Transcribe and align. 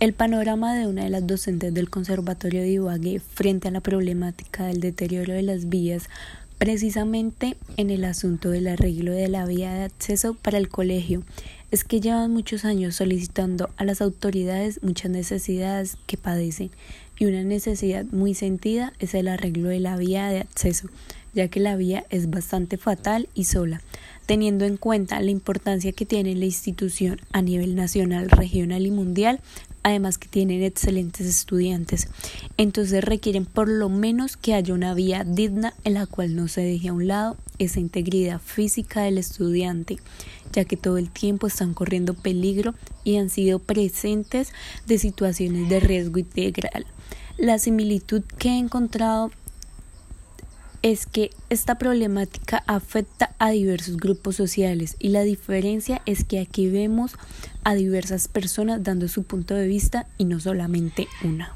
El 0.00 0.14
panorama 0.14 0.74
de 0.74 0.86
una 0.86 1.04
de 1.04 1.10
las 1.10 1.26
docentes 1.26 1.74
del 1.74 1.90
Conservatorio 1.90 2.62
de 2.62 2.70
Ibagué 2.70 3.20
frente 3.20 3.68
a 3.68 3.70
la 3.70 3.82
problemática 3.82 4.64
del 4.64 4.80
deterioro 4.80 5.34
de 5.34 5.42
las 5.42 5.68
vías, 5.68 6.08
precisamente 6.56 7.58
en 7.76 7.90
el 7.90 8.06
asunto 8.06 8.48
del 8.48 8.68
arreglo 8.68 9.12
de 9.12 9.28
la 9.28 9.44
vía 9.44 9.74
de 9.74 9.84
acceso 9.84 10.32
para 10.32 10.56
el 10.56 10.70
colegio, 10.70 11.22
es 11.70 11.84
que 11.84 12.00
llevan 12.00 12.32
muchos 12.32 12.64
años 12.64 12.96
solicitando 12.96 13.68
a 13.76 13.84
las 13.84 14.00
autoridades 14.00 14.82
muchas 14.82 15.10
necesidades 15.10 15.98
que 16.06 16.16
padecen. 16.16 16.70
Y 17.18 17.26
una 17.26 17.42
necesidad 17.42 18.06
muy 18.06 18.32
sentida 18.32 18.94
es 19.00 19.12
el 19.12 19.28
arreglo 19.28 19.68
de 19.68 19.80
la 19.80 19.98
vía 19.98 20.28
de 20.28 20.40
acceso, 20.40 20.88
ya 21.34 21.48
que 21.48 21.60
la 21.60 21.76
vía 21.76 22.06
es 22.08 22.30
bastante 22.30 22.78
fatal 22.78 23.28
y 23.34 23.44
sola 23.44 23.82
teniendo 24.30 24.64
en 24.64 24.76
cuenta 24.76 25.20
la 25.20 25.32
importancia 25.32 25.90
que 25.90 26.06
tiene 26.06 26.36
la 26.36 26.44
institución 26.44 27.20
a 27.32 27.42
nivel 27.42 27.74
nacional, 27.74 28.30
regional 28.30 28.86
y 28.86 28.92
mundial, 28.92 29.40
además 29.82 30.18
que 30.18 30.28
tienen 30.28 30.62
excelentes 30.62 31.26
estudiantes. 31.26 32.06
Entonces 32.56 33.02
requieren 33.02 33.44
por 33.44 33.68
lo 33.68 33.88
menos 33.88 34.36
que 34.36 34.54
haya 34.54 34.72
una 34.72 34.94
vía 34.94 35.24
digna 35.24 35.74
en 35.82 35.94
la 35.94 36.06
cual 36.06 36.36
no 36.36 36.46
se 36.46 36.60
deje 36.60 36.90
a 36.90 36.92
un 36.92 37.08
lado 37.08 37.38
esa 37.58 37.80
integridad 37.80 38.40
física 38.40 39.02
del 39.02 39.18
estudiante, 39.18 39.96
ya 40.52 40.64
que 40.64 40.76
todo 40.76 40.98
el 40.98 41.10
tiempo 41.10 41.48
están 41.48 41.74
corriendo 41.74 42.14
peligro 42.14 42.76
y 43.02 43.16
han 43.16 43.30
sido 43.30 43.58
presentes 43.58 44.52
de 44.86 44.98
situaciones 44.98 45.68
de 45.68 45.80
riesgo 45.80 46.20
integral. 46.20 46.86
La 47.36 47.58
similitud 47.58 48.22
que 48.38 48.50
he 48.50 48.58
encontrado 48.58 49.32
es 50.82 51.06
que 51.06 51.30
esta 51.50 51.76
problemática 51.76 52.62
afecta 52.66 53.34
a 53.38 53.50
diversos 53.50 53.96
grupos 53.96 54.36
sociales 54.36 54.96
y 54.98 55.10
la 55.10 55.22
diferencia 55.22 56.00
es 56.06 56.24
que 56.24 56.40
aquí 56.40 56.68
vemos 56.68 57.16
a 57.64 57.74
diversas 57.74 58.28
personas 58.28 58.82
dando 58.82 59.08
su 59.08 59.24
punto 59.24 59.54
de 59.54 59.66
vista 59.66 60.06
y 60.16 60.24
no 60.24 60.40
solamente 60.40 61.06
una. 61.22 61.54